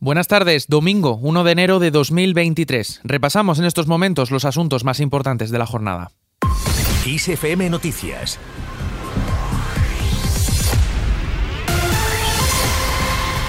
Buenas 0.00 0.28
tardes, 0.28 0.68
domingo 0.68 1.18
1 1.20 1.42
de 1.42 1.50
enero 1.50 1.80
de 1.80 1.90
2023. 1.90 3.00
Repasamos 3.02 3.58
en 3.58 3.64
estos 3.64 3.88
momentos 3.88 4.30
los 4.30 4.44
asuntos 4.44 4.84
más 4.84 5.00
importantes 5.00 5.50
de 5.50 5.58
la 5.58 5.66
jornada. 5.66 6.12
ISFM 7.04 7.68
Noticias 7.68 8.38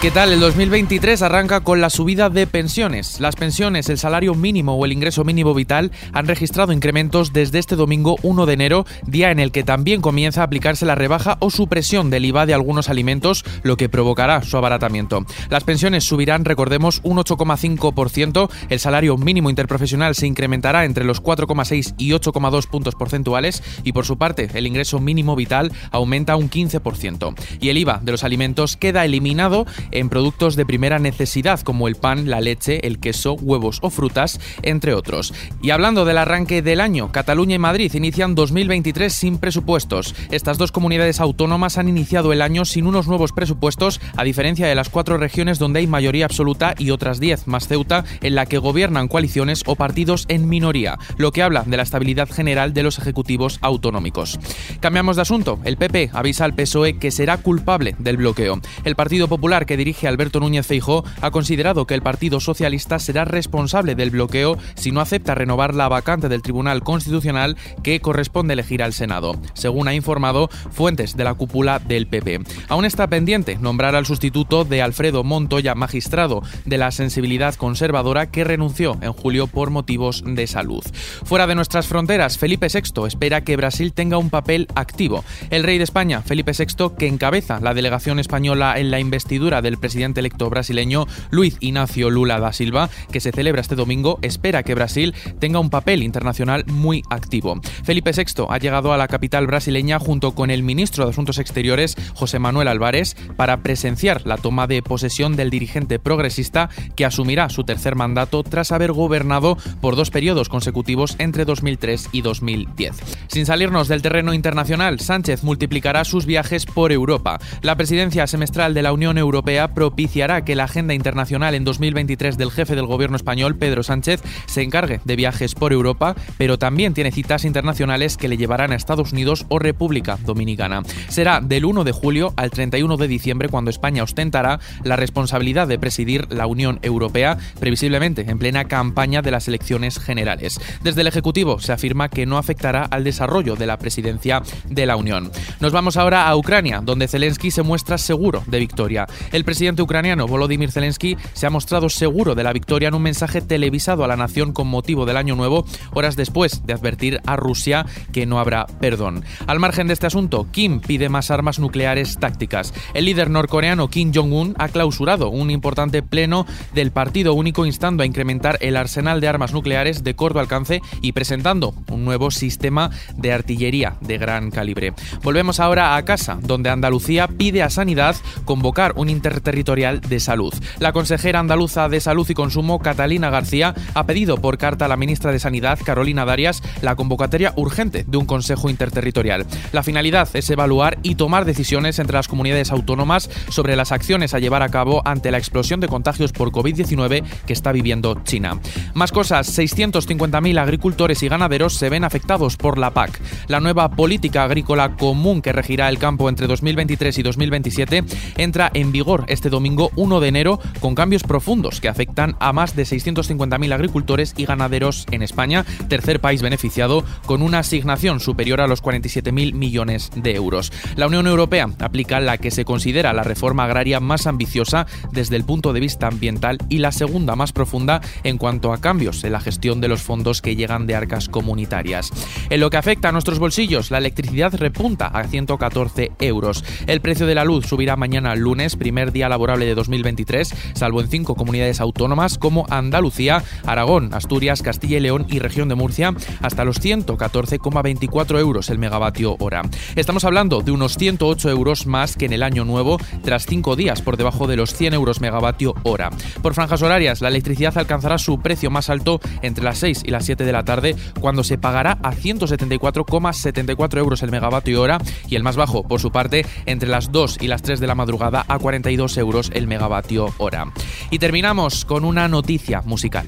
¿Qué 0.00 0.10
tal? 0.10 0.32
El 0.32 0.40
2023 0.40 1.20
arranca 1.20 1.60
con 1.60 1.82
la 1.82 1.90
subida 1.90 2.30
de 2.30 2.46
pensiones. 2.46 3.20
Las 3.20 3.36
pensiones, 3.36 3.90
el 3.90 3.98
salario 3.98 4.34
mínimo 4.34 4.74
o 4.74 4.86
el 4.86 4.92
ingreso 4.92 5.24
mínimo 5.24 5.52
vital 5.52 5.92
han 6.14 6.26
registrado 6.26 6.72
incrementos 6.72 7.34
desde 7.34 7.58
este 7.58 7.76
domingo 7.76 8.16
1 8.22 8.46
de 8.46 8.52
enero, 8.54 8.86
día 9.06 9.30
en 9.30 9.38
el 9.38 9.52
que 9.52 9.62
también 9.62 10.00
comienza 10.00 10.40
a 10.40 10.44
aplicarse 10.44 10.86
la 10.86 10.94
rebaja 10.94 11.36
o 11.40 11.50
supresión 11.50 12.08
del 12.08 12.24
IVA 12.24 12.46
de 12.46 12.54
algunos 12.54 12.88
alimentos, 12.88 13.44
lo 13.62 13.76
que 13.76 13.90
provocará 13.90 14.42
su 14.42 14.56
abaratamiento. 14.56 15.26
Las 15.50 15.64
pensiones 15.64 16.04
subirán, 16.04 16.46
recordemos, 16.46 17.00
un 17.02 17.18
8,5%, 17.18 18.50
el 18.70 18.80
salario 18.80 19.18
mínimo 19.18 19.50
interprofesional 19.50 20.14
se 20.14 20.26
incrementará 20.26 20.86
entre 20.86 21.04
los 21.04 21.22
4,6 21.22 21.96
y 21.98 22.12
8,2 22.12 22.66
puntos 22.68 22.94
porcentuales 22.94 23.62
y 23.84 23.92
por 23.92 24.06
su 24.06 24.16
parte 24.16 24.48
el 24.54 24.66
ingreso 24.66 24.98
mínimo 24.98 25.36
vital 25.36 25.70
aumenta 25.90 26.36
un 26.36 26.48
15%. 26.48 27.34
Y 27.60 27.68
el 27.68 27.76
IVA 27.76 28.00
de 28.02 28.12
los 28.12 28.24
alimentos 28.24 28.78
queda 28.78 29.04
eliminado 29.04 29.66
en 29.92 30.08
productos 30.08 30.56
de 30.56 30.66
primera 30.66 30.98
necesidad 30.98 31.60
como 31.60 31.88
el 31.88 31.96
pan, 31.96 32.30
la 32.30 32.40
leche, 32.40 32.86
el 32.86 32.98
queso, 32.98 33.34
huevos 33.34 33.78
o 33.82 33.90
frutas, 33.90 34.40
entre 34.62 34.94
otros. 34.94 35.32
Y 35.62 35.70
hablando 35.70 36.04
del 36.04 36.18
arranque 36.18 36.62
del 36.62 36.80
año, 36.80 37.12
Cataluña 37.12 37.56
y 37.56 37.58
Madrid 37.58 37.92
inician 37.94 38.34
2023 38.34 39.12
sin 39.12 39.38
presupuestos. 39.38 40.14
Estas 40.30 40.58
dos 40.58 40.72
comunidades 40.72 41.20
autónomas 41.20 41.78
han 41.78 41.88
iniciado 41.88 42.32
el 42.32 42.42
año 42.42 42.64
sin 42.64 42.86
unos 42.86 43.08
nuevos 43.08 43.32
presupuestos, 43.32 44.00
a 44.16 44.24
diferencia 44.24 44.66
de 44.66 44.74
las 44.74 44.88
cuatro 44.88 45.18
regiones 45.18 45.58
donde 45.58 45.80
hay 45.80 45.86
mayoría 45.86 46.24
absoluta 46.24 46.74
y 46.78 46.90
otras 46.90 47.20
diez 47.20 47.46
más 47.46 47.68
Ceuta, 47.68 48.04
en 48.20 48.34
la 48.34 48.46
que 48.46 48.58
gobiernan 48.58 49.08
coaliciones 49.08 49.62
o 49.66 49.76
partidos 49.76 50.24
en 50.28 50.48
minoría, 50.48 50.98
lo 51.16 51.32
que 51.32 51.42
habla 51.42 51.62
de 51.66 51.76
la 51.76 51.82
estabilidad 51.82 52.28
general 52.28 52.72
de 52.72 52.82
los 52.82 52.98
ejecutivos 52.98 53.58
autonómicos. 53.62 54.38
Cambiamos 54.80 55.16
de 55.16 55.22
asunto. 55.22 55.58
El 55.64 55.76
PP 55.76 56.10
avisa 56.12 56.44
al 56.44 56.54
PSOE 56.54 56.98
que 56.98 57.10
será 57.10 57.38
culpable 57.38 57.94
del 57.98 58.16
bloqueo. 58.16 58.60
El 58.84 58.96
Partido 58.96 59.28
Popular, 59.28 59.66
que 59.66 59.76
dirige 59.80 60.06
Alberto 60.08 60.40
Núñez 60.40 60.66
Feijó, 60.66 61.04
ha 61.22 61.30
considerado 61.30 61.86
que 61.86 61.94
el 61.94 62.02
Partido 62.02 62.38
Socialista 62.38 62.98
será 62.98 63.24
responsable 63.24 63.94
del 63.94 64.10
bloqueo 64.10 64.58
si 64.74 64.92
no 64.92 65.00
acepta 65.00 65.34
renovar 65.34 65.74
la 65.74 65.88
vacante 65.88 66.28
del 66.28 66.42
Tribunal 66.42 66.82
Constitucional 66.82 67.56
que 67.82 68.00
corresponde 68.00 68.52
elegir 68.52 68.82
al 68.82 68.92
Senado, 68.92 69.40
según 69.54 69.88
ha 69.88 69.94
informado 69.94 70.50
fuentes 70.70 71.16
de 71.16 71.24
la 71.24 71.32
cúpula 71.32 71.78
del 71.78 72.06
PP. 72.08 72.40
Aún 72.68 72.84
está 72.84 73.06
pendiente 73.06 73.56
nombrar 73.56 73.94
al 73.94 74.04
sustituto 74.04 74.66
de 74.66 74.82
Alfredo 74.82 75.24
Montoya, 75.24 75.74
magistrado 75.74 76.42
de 76.66 76.76
la 76.76 76.90
sensibilidad 76.90 77.54
conservadora 77.54 78.30
que 78.30 78.44
renunció 78.44 78.98
en 79.00 79.14
julio 79.14 79.46
por 79.46 79.70
motivos 79.70 80.22
de 80.26 80.46
salud. 80.46 80.84
Fuera 81.24 81.46
de 81.46 81.54
nuestras 81.54 81.86
fronteras, 81.86 82.36
Felipe 82.36 82.66
VI 82.66 83.06
espera 83.06 83.44
que 83.44 83.56
Brasil 83.56 83.94
tenga 83.94 84.18
un 84.18 84.28
papel 84.28 84.68
activo. 84.74 85.24
El 85.48 85.62
rey 85.62 85.78
de 85.78 85.84
España, 85.84 86.20
Felipe 86.20 86.52
VI, 86.52 86.90
que 86.98 87.06
encabeza 87.06 87.60
la 87.60 87.72
delegación 87.72 88.18
española 88.18 88.78
en 88.78 88.90
la 88.90 89.00
investidura 89.00 89.62
de 89.62 89.69
el 89.70 89.78
presidente 89.78 90.20
electo 90.20 90.50
brasileño 90.50 91.06
Luis 91.30 91.56
Ignacio 91.60 92.10
Lula 92.10 92.38
da 92.40 92.52
Silva, 92.52 92.90
que 93.10 93.20
se 93.20 93.32
celebra 93.32 93.60
este 93.60 93.76
domingo, 93.76 94.18
espera 94.22 94.62
que 94.62 94.74
Brasil 94.74 95.14
tenga 95.38 95.58
un 95.58 95.70
papel 95.70 96.02
internacional 96.02 96.64
muy 96.66 97.02
activo. 97.08 97.60
Felipe 97.84 98.12
VI 98.12 98.46
ha 98.48 98.58
llegado 98.58 98.92
a 98.92 98.96
la 98.96 99.08
capital 99.08 99.46
brasileña 99.46 99.98
junto 99.98 100.32
con 100.32 100.50
el 100.50 100.62
ministro 100.62 101.04
de 101.04 101.10
Asuntos 101.10 101.38
Exteriores, 101.38 101.96
José 102.14 102.38
Manuel 102.38 102.68
Álvarez, 102.68 103.16
para 103.36 103.62
presenciar 103.62 104.26
la 104.26 104.36
toma 104.36 104.66
de 104.66 104.82
posesión 104.82 105.36
del 105.36 105.50
dirigente 105.50 105.98
progresista 105.98 106.68
que 106.96 107.04
asumirá 107.04 107.48
su 107.48 107.64
tercer 107.64 107.94
mandato 107.94 108.42
tras 108.42 108.72
haber 108.72 108.92
gobernado 108.92 109.56
por 109.80 109.96
dos 109.96 110.10
periodos 110.10 110.48
consecutivos 110.48 111.16
entre 111.18 111.44
2003 111.44 112.08
y 112.12 112.22
2010. 112.22 112.96
Sin 113.28 113.46
salirnos 113.46 113.88
del 113.88 114.02
terreno 114.02 114.34
internacional, 114.34 115.00
Sánchez 115.00 115.42
multiplicará 115.42 116.04
sus 116.04 116.26
viajes 116.26 116.66
por 116.66 116.92
Europa. 116.92 117.38
La 117.62 117.76
presidencia 117.76 118.26
semestral 118.26 118.74
de 118.74 118.82
la 118.82 118.92
Unión 118.92 119.18
Europea 119.18 119.59
propiciará 119.68 120.44
que 120.44 120.54
la 120.54 120.64
agenda 120.64 120.94
internacional 120.94 121.54
en 121.54 121.64
2023 121.64 122.36
del 122.36 122.50
jefe 122.50 122.74
del 122.74 122.86
gobierno 122.86 123.16
español, 123.16 123.56
Pedro 123.56 123.82
Sánchez, 123.82 124.22
se 124.46 124.62
encargue 124.62 125.00
de 125.04 125.16
viajes 125.16 125.54
por 125.54 125.72
Europa, 125.72 126.14
pero 126.38 126.58
también 126.58 126.94
tiene 126.94 127.12
citas 127.12 127.44
internacionales 127.44 128.16
que 128.16 128.28
le 128.28 128.36
llevarán 128.36 128.72
a 128.72 128.76
Estados 128.76 129.12
Unidos 129.12 129.46
o 129.48 129.58
República 129.58 130.18
Dominicana. 130.24 130.82
Será 131.08 131.40
del 131.40 131.64
1 131.64 131.84
de 131.84 131.92
julio 131.92 132.32
al 132.36 132.50
31 132.50 132.96
de 132.96 133.08
diciembre 133.08 133.48
cuando 133.48 133.70
España 133.70 134.02
ostentará 134.02 134.60
la 134.84 134.96
responsabilidad 134.96 135.68
de 135.68 135.78
presidir 135.78 136.32
la 136.32 136.46
Unión 136.46 136.78
Europea, 136.82 137.38
previsiblemente 137.58 138.24
en 138.28 138.38
plena 138.38 138.64
campaña 138.64 139.22
de 139.22 139.30
las 139.30 139.48
elecciones 139.48 139.98
generales. 139.98 140.60
Desde 140.82 141.02
el 141.02 141.06
Ejecutivo 141.06 141.60
se 141.60 141.72
afirma 141.72 142.08
que 142.08 142.26
no 142.26 142.38
afectará 142.38 142.84
al 142.84 143.04
desarrollo 143.04 143.56
de 143.56 143.66
la 143.66 143.78
presidencia 143.78 144.42
de 144.68 144.86
la 144.86 144.96
Unión. 144.96 145.30
Nos 145.60 145.72
vamos 145.72 145.96
ahora 145.96 146.28
a 146.28 146.36
Ucrania, 146.36 146.80
donde 146.82 147.08
Zelensky 147.08 147.50
se 147.50 147.62
muestra 147.62 147.98
seguro 147.98 148.42
de 148.46 148.58
victoria. 148.58 149.06
Presidente 149.44 149.82
ucraniano 149.82 150.26
Volodymyr 150.26 150.70
Zelensky 150.70 151.16
se 151.32 151.46
ha 151.46 151.50
mostrado 151.50 151.88
seguro 151.88 152.34
de 152.34 152.44
la 152.44 152.52
victoria 152.52 152.88
en 152.88 152.94
un 152.94 153.02
mensaje 153.02 153.40
televisado 153.40 154.04
a 154.04 154.08
la 154.08 154.16
nación 154.16 154.52
con 154.52 154.68
motivo 154.68 155.06
del 155.06 155.16
Año 155.16 155.36
Nuevo, 155.36 155.64
horas 155.92 156.16
después 156.16 156.66
de 156.66 156.72
advertir 156.72 157.20
a 157.26 157.36
Rusia 157.36 157.86
que 158.12 158.26
no 158.26 158.40
habrá 158.40 158.66
perdón. 158.66 159.24
Al 159.46 159.60
margen 159.60 159.86
de 159.86 159.94
este 159.94 160.06
asunto, 160.06 160.46
Kim 160.50 160.80
pide 160.80 161.08
más 161.08 161.30
armas 161.30 161.58
nucleares 161.58 162.18
tácticas. 162.18 162.74
El 162.94 163.04
líder 163.04 163.30
norcoreano 163.30 163.88
Kim 163.88 164.12
Jong-un 164.14 164.54
ha 164.58 164.68
clausurado 164.68 165.30
un 165.30 165.50
importante 165.50 166.02
pleno 166.02 166.46
del 166.74 166.90
Partido 166.90 167.34
Único 167.34 167.66
instando 167.66 168.02
a 168.02 168.06
incrementar 168.06 168.58
el 168.60 168.76
arsenal 168.76 169.20
de 169.20 169.28
armas 169.28 169.52
nucleares 169.52 170.04
de 170.04 170.14
corto 170.14 170.40
alcance 170.40 170.82
y 171.02 171.12
presentando 171.12 171.74
un 171.88 172.04
nuevo 172.04 172.30
sistema 172.30 172.90
de 173.16 173.32
artillería 173.32 173.96
de 174.00 174.18
gran 174.18 174.50
calibre. 174.50 174.92
Volvemos 175.22 175.60
ahora 175.60 175.96
a 175.96 176.04
casa, 176.04 176.38
donde 176.42 176.70
Andalucía 176.70 177.28
pide 177.28 177.62
a 177.62 177.70
Sanidad 177.70 178.16
convocar 178.44 178.92
un 178.96 179.08
inter 179.08 179.29
Territorial 179.38 180.00
de 180.00 180.18
Salud. 180.18 180.52
La 180.78 180.92
consejera 180.92 181.38
andaluza 181.38 181.88
de 181.88 182.00
Salud 182.00 182.28
y 182.28 182.34
Consumo, 182.34 182.80
Catalina 182.80 183.30
García, 183.30 183.74
ha 183.94 184.06
pedido 184.06 184.38
por 184.38 184.58
carta 184.58 184.86
a 184.86 184.88
la 184.88 184.96
ministra 184.96 185.30
de 185.30 185.38
Sanidad, 185.38 185.78
Carolina 185.84 186.24
Darias, 186.24 186.62
la 186.82 186.96
convocatoria 186.96 187.52
urgente 187.56 188.04
de 188.06 188.16
un 188.16 188.26
Consejo 188.26 188.68
Interterritorial. 188.68 189.46
La 189.72 189.82
finalidad 189.82 190.28
es 190.34 190.50
evaluar 190.50 190.98
y 191.02 191.14
tomar 191.14 191.44
decisiones 191.44 191.98
entre 191.98 192.16
las 192.16 192.28
comunidades 192.28 192.72
autónomas 192.72 193.30
sobre 193.48 193.76
las 193.76 193.92
acciones 193.92 194.34
a 194.34 194.38
llevar 194.38 194.62
a 194.62 194.70
cabo 194.70 195.02
ante 195.04 195.30
la 195.30 195.38
explosión 195.38 195.80
de 195.80 195.88
contagios 195.88 196.32
por 196.32 196.50
COVID-19 196.50 197.22
que 197.46 197.52
está 197.52 197.72
viviendo 197.72 198.20
China. 198.24 198.58
Más 198.94 199.12
cosas, 199.12 199.56
650.000 199.58 200.58
agricultores 200.58 201.22
y 201.22 201.28
ganaderos 201.28 201.74
se 201.74 201.88
ven 201.88 202.04
afectados 202.04 202.56
por 202.56 202.78
la 202.78 202.90
PAC. 202.92 203.20
La 203.48 203.60
nueva 203.60 203.90
política 203.90 204.44
agrícola 204.44 204.96
común 204.96 205.42
que 205.42 205.52
regirá 205.52 205.88
el 205.88 205.98
campo 205.98 206.28
entre 206.28 206.46
2023 206.46 207.18
y 207.18 207.22
2027 207.22 208.04
entra 208.36 208.70
en 208.74 208.92
vigor 208.92 209.19
este 209.28 209.50
domingo 209.50 209.90
1 209.96 210.20
de 210.20 210.28
enero 210.28 210.60
con 210.80 210.94
cambios 210.94 211.22
profundos 211.22 211.80
que 211.80 211.88
afectan 211.88 212.36
a 212.40 212.52
más 212.52 212.76
de 212.76 212.84
650.000 212.84 213.72
agricultores 213.72 214.34
y 214.36 214.44
ganaderos 214.44 215.06
en 215.10 215.22
España, 215.22 215.64
tercer 215.88 216.20
país 216.20 216.42
beneficiado 216.42 217.04
con 217.26 217.42
una 217.42 217.60
asignación 217.60 218.20
superior 218.20 218.60
a 218.60 218.66
los 218.66 218.82
47.000 218.82 219.54
millones 219.54 220.10
de 220.14 220.34
euros. 220.34 220.72
La 220.96 221.06
Unión 221.06 221.26
Europea 221.26 221.68
aplica 221.78 222.20
la 222.20 222.38
que 222.38 222.50
se 222.50 222.64
considera 222.64 223.12
la 223.12 223.22
reforma 223.22 223.64
agraria 223.64 224.00
más 224.00 224.26
ambiciosa 224.26 224.86
desde 225.12 225.36
el 225.36 225.44
punto 225.44 225.72
de 225.72 225.80
vista 225.80 226.06
ambiental 226.06 226.58
y 226.68 226.78
la 226.78 226.92
segunda 226.92 227.36
más 227.36 227.52
profunda 227.52 228.00
en 228.24 228.38
cuanto 228.38 228.72
a 228.72 228.80
cambios 228.80 229.24
en 229.24 229.32
la 229.32 229.40
gestión 229.40 229.80
de 229.80 229.88
los 229.88 230.02
fondos 230.02 230.42
que 230.42 230.56
llegan 230.56 230.86
de 230.86 230.94
arcas 230.94 231.28
comunitarias. 231.28 232.10
En 232.50 232.60
lo 232.60 232.70
que 232.70 232.76
afecta 232.76 233.08
a 233.08 233.12
nuestros 233.12 233.38
bolsillos, 233.38 233.90
la 233.90 233.98
electricidad 233.98 234.54
repunta 234.54 235.06
a 235.06 235.24
114 235.24 236.12
euros. 236.20 236.64
El 236.86 237.00
precio 237.00 237.26
de 237.26 237.34
la 237.34 237.44
luz 237.44 237.66
subirá 237.66 237.96
mañana 237.96 238.34
lunes, 238.34 238.76
primer 238.76 239.09
día 239.12 239.28
laborable 239.28 239.66
de 239.66 239.74
2023, 239.74 240.54
salvo 240.74 241.00
en 241.00 241.08
cinco 241.08 241.34
comunidades 241.34 241.80
autónomas 241.80 242.38
como 242.38 242.66
Andalucía, 242.70 243.42
Aragón, 243.66 244.12
Asturias, 244.12 244.62
Castilla 244.62 244.98
y 244.98 245.00
León 245.00 245.26
y 245.28 245.38
región 245.38 245.68
de 245.68 245.74
Murcia, 245.74 246.14
hasta 246.40 246.64
los 246.64 246.80
114,24 246.80 248.38
euros 248.38 248.70
el 248.70 248.78
megavatio 248.78 249.36
hora. 249.38 249.62
Estamos 249.96 250.24
hablando 250.24 250.60
de 250.60 250.72
unos 250.72 250.96
108 250.96 251.50
euros 251.50 251.86
más 251.86 252.16
que 252.16 252.26
en 252.26 252.32
el 252.32 252.42
año 252.42 252.64
nuevo, 252.64 252.98
tras 253.22 253.46
cinco 253.46 253.76
días 253.76 254.02
por 254.02 254.16
debajo 254.16 254.46
de 254.46 254.56
los 254.56 254.74
100 254.74 254.94
euros 254.94 255.20
megavatio 255.20 255.74
hora. 255.82 256.10
Por 256.42 256.54
franjas 256.54 256.82
horarias, 256.82 257.20
la 257.20 257.28
electricidad 257.28 257.76
alcanzará 257.78 258.18
su 258.18 258.40
precio 258.40 258.70
más 258.70 258.90
alto 258.90 259.20
entre 259.42 259.64
las 259.64 259.78
6 259.78 260.02
y 260.04 260.10
las 260.10 260.24
7 260.24 260.44
de 260.44 260.52
la 260.52 260.64
tarde, 260.64 260.96
cuando 261.20 261.44
se 261.44 261.58
pagará 261.58 261.98
a 262.02 262.12
174,74 262.12 263.98
euros 263.98 264.22
el 264.22 264.30
megavatio 264.30 264.80
hora 264.80 264.98
y 265.28 265.36
el 265.36 265.42
más 265.42 265.56
bajo, 265.56 265.82
por 265.82 266.00
su 266.00 266.10
parte, 266.10 266.44
entre 266.66 266.88
las 266.88 267.12
2 267.12 267.38
y 267.40 267.48
las 267.48 267.62
3 267.62 267.80
de 267.80 267.86
la 267.86 267.94
madrugada 267.94 268.44
a 268.48 268.58
42 268.58 268.99
euros 269.16 269.50
el 269.54 269.66
megavatio 269.66 270.34
hora. 270.38 270.72
Y 271.10 271.18
terminamos 271.18 271.84
con 271.84 272.04
una 272.04 272.28
noticia 272.28 272.82
musical. 272.82 273.26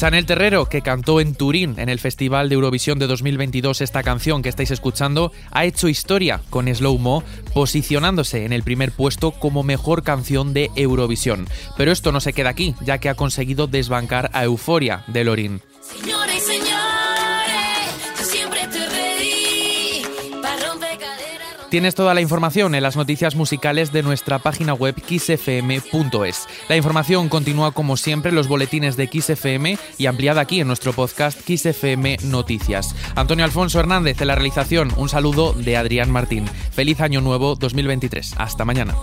Chanel 0.00 0.24
Terrero, 0.24 0.64
que 0.64 0.80
cantó 0.80 1.20
en 1.20 1.34
Turín 1.34 1.78
en 1.78 1.90
el 1.90 1.98
Festival 1.98 2.48
de 2.48 2.54
Eurovisión 2.54 2.98
de 2.98 3.06
2022 3.06 3.82
esta 3.82 4.02
canción 4.02 4.40
que 4.40 4.48
estáis 4.48 4.70
escuchando, 4.70 5.30
ha 5.50 5.66
hecho 5.66 5.88
historia 5.88 6.40
con 6.48 6.74
Slow 6.74 6.96
Mo, 6.96 7.22
posicionándose 7.52 8.46
en 8.46 8.54
el 8.54 8.62
primer 8.62 8.92
puesto 8.92 9.32
como 9.32 9.62
mejor 9.62 10.02
canción 10.02 10.54
de 10.54 10.70
Eurovisión. 10.74 11.46
Pero 11.76 11.92
esto 11.92 12.12
no 12.12 12.20
se 12.20 12.32
queda 12.32 12.48
aquí, 12.48 12.74
ya 12.80 12.96
que 12.96 13.10
ha 13.10 13.14
conseguido 13.14 13.66
desbancar 13.66 14.30
a 14.32 14.44
Euforia 14.44 15.04
de 15.06 15.22
Lorin. 15.22 15.60
Tienes 21.70 21.94
toda 21.94 22.14
la 22.14 22.20
información 22.20 22.74
en 22.74 22.82
las 22.82 22.96
noticias 22.96 23.36
musicales 23.36 23.92
de 23.92 24.02
nuestra 24.02 24.40
página 24.40 24.74
web 24.74 24.96
xfm.es. 24.96 26.48
La 26.68 26.76
información 26.76 27.28
continúa 27.28 27.70
como 27.70 27.96
siempre 27.96 28.30
en 28.30 28.34
los 28.34 28.48
boletines 28.48 28.96
de 28.96 29.06
XFM 29.06 29.78
y 29.96 30.06
ampliada 30.06 30.40
aquí 30.40 30.60
en 30.60 30.66
nuestro 30.66 30.92
podcast 30.92 31.38
XFM 31.48 32.16
Noticias. 32.24 32.96
Antonio 33.14 33.44
Alfonso 33.44 33.78
Hernández 33.78 34.20
en 34.20 34.26
la 34.26 34.34
realización. 34.34 34.92
Un 34.96 35.08
saludo 35.08 35.52
de 35.52 35.76
Adrián 35.76 36.10
Martín. 36.10 36.46
Feliz 36.72 37.00
año 37.00 37.20
nuevo 37.20 37.54
2023. 37.54 38.34
Hasta 38.36 38.64
mañana. 38.64 38.96